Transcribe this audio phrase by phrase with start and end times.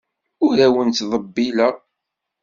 [0.45, 1.73] Ur awent-ttḍebbileɣ.